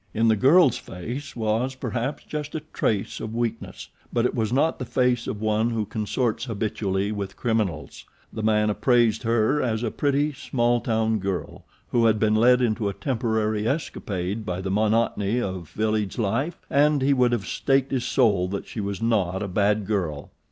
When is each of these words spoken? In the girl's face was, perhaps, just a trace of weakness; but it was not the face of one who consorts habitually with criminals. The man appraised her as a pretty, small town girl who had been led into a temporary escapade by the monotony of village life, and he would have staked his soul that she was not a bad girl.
In 0.15 0.29
the 0.29 0.35
girl's 0.35 0.77
face 0.79 1.35
was, 1.35 1.75
perhaps, 1.75 2.23
just 2.23 2.55
a 2.55 2.61
trace 2.73 3.19
of 3.19 3.35
weakness; 3.35 3.89
but 4.11 4.25
it 4.25 4.33
was 4.33 4.51
not 4.51 4.79
the 4.79 4.83
face 4.85 5.27
of 5.27 5.39
one 5.41 5.69
who 5.69 5.85
consorts 5.85 6.45
habitually 6.45 7.11
with 7.11 7.37
criminals. 7.37 8.03
The 8.33 8.41
man 8.41 8.71
appraised 8.71 9.21
her 9.21 9.61
as 9.61 9.83
a 9.83 9.91
pretty, 9.91 10.33
small 10.33 10.81
town 10.81 11.19
girl 11.19 11.65
who 11.89 12.07
had 12.07 12.17
been 12.19 12.33
led 12.33 12.63
into 12.63 12.89
a 12.89 12.95
temporary 12.95 13.67
escapade 13.67 14.43
by 14.43 14.59
the 14.59 14.71
monotony 14.71 15.39
of 15.39 15.69
village 15.69 16.17
life, 16.17 16.57
and 16.67 17.03
he 17.03 17.13
would 17.13 17.31
have 17.31 17.45
staked 17.45 17.91
his 17.91 18.03
soul 18.03 18.47
that 18.47 18.65
she 18.65 18.79
was 18.81 19.03
not 19.03 19.43
a 19.43 19.47
bad 19.47 19.85
girl. 19.85 20.31